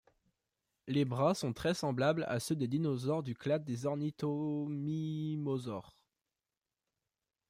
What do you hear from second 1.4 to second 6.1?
très semblables à ceux des dinosaures du clade des ornithomimosaures.